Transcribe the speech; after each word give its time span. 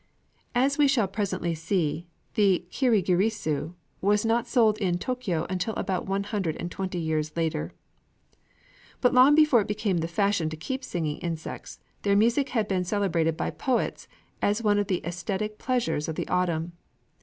As 0.55 0.79
we 0.79 0.87
shall 0.87 1.07
presently 1.07 1.53
see, 1.53 2.07
the 2.33 2.65
kirigirisu 2.71 3.75
was 4.01 4.25
not 4.25 4.47
sold 4.47 4.79
in 4.79 4.97
Tōkyō 4.97 5.45
until 5.47 5.75
about 5.75 6.07
one 6.07 6.23
hundred 6.23 6.55
and 6.55 6.71
twenty 6.71 6.97
years 6.97 7.31
later. 7.37 7.71
But 8.99 9.13
long 9.13 9.35
before 9.35 9.61
it 9.61 9.67
became 9.67 9.99
the 9.99 10.07
fashion 10.07 10.49
to 10.49 10.57
keep 10.57 10.83
singing 10.83 11.19
insects, 11.19 11.77
their 12.01 12.15
music 12.15 12.49
had 12.49 12.67
been 12.67 12.83
celebrated 12.83 13.37
by 13.37 13.51
poets 13.51 14.07
as 14.41 14.63
one 14.63 14.79
of 14.79 14.87
the 14.87 15.01
æsthetic 15.05 15.59
pleasures 15.59 16.07
of 16.07 16.15
the 16.15 16.27
autumn. 16.29 16.71